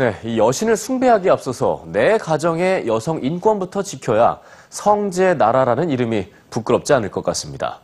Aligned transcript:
네, 0.00 0.16
이 0.24 0.38
여신을 0.38 0.78
숭배하기에 0.78 1.30
앞서서 1.30 1.84
내 1.88 2.16
가정의 2.16 2.86
여성 2.86 3.22
인권부터 3.22 3.82
지켜야 3.82 4.40
성지의 4.70 5.36
나라라는 5.36 5.90
이름이 5.90 6.32
부끄럽지 6.48 6.94
않을 6.94 7.10
것 7.10 7.22
같습니다. 7.22 7.80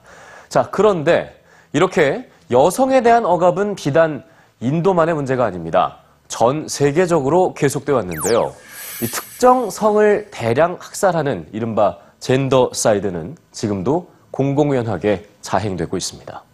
자, 0.48 0.70
그런데 0.70 1.38
이렇게 1.74 2.26
여성에 2.50 3.02
대한 3.02 3.26
억압은 3.26 3.74
비단 3.74 4.24
인도만의 4.60 5.14
문제가 5.14 5.44
아닙니다. 5.44 5.98
전 6.26 6.66
세계적으로 6.68 7.52
계속돼 7.52 7.92
왔는데요. 7.92 8.54
이 9.02 9.06
특정 9.08 9.68
성을 9.68 10.28
대량 10.30 10.78
학살하는 10.80 11.50
이른바 11.52 11.98
젠더 12.20 12.70
사이드는 12.72 13.36
지금도 13.52 14.08
공공연하게 14.30 15.28
자행되고 15.42 15.94
있습니다. 15.98 16.45